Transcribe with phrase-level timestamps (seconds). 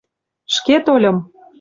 [0.55, 1.17] —Шке тольым.